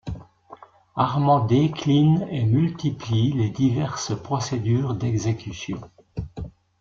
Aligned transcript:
Arman 0.95 1.41
décline 1.45 2.27
et 2.31 2.43
multiplie 2.43 3.33
les 3.33 3.51
diverses 3.51 4.19
procédures 4.19 4.95
d'exécution. 4.95 5.79